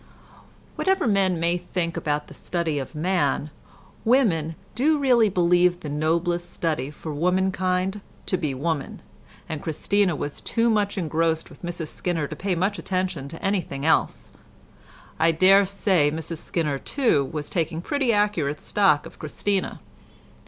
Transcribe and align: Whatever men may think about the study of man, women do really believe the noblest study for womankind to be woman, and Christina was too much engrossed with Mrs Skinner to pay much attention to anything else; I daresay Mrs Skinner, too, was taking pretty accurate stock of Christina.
Whatever 0.77 1.05
men 1.05 1.39
may 1.39 1.59
think 1.59 1.95
about 1.95 2.25
the 2.25 2.33
study 2.33 2.79
of 2.79 2.95
man, 2.95 3.51
women 4.03 4.55
do 4.73 4.97
really 4.97 5.29
believe 5.29 5.81
the 5.81 5.89
noblest 5.91 6.49
study 6.51 6.89
for 6.89 7.13
womankind 7.13 8.01
to 8.25 8.35
be 8.35 8.55
woman, 8.55 9.03
and 9.47 9.61
Christina 9.61 10.15
was 10.15 10.41
too 10.41 10.71
much 10.71 10.97
engrossed 10.97 11.51
with 11.51 11.61
Mrs 11.61 11.89
Skinner 11.89 12.25
to 12.27 12.35
pay 12.35 12.55
much 12.55 12.79
attention 12.79 13.27
to 13.27 13.45
anything 13.45 13.85
else; 13.85 14.31
I 15.19 15.29
daresay 15.31 16.09
Mrs 16.09 16.39
Skinner, 16.39 16.79
too, 16.79 17.23
was 17.23 17.47
taking 17.47 17.79
pretty 17.83 18.11
accurate 18.11 18.59
stock 18.59 19.05
of 19.05 19.19
Christina. 19.19 19.81